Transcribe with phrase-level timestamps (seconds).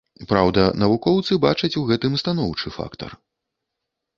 [0.29, 3.11] Праўда, навукоўцы бачаць у гэтым станоўчы фактар.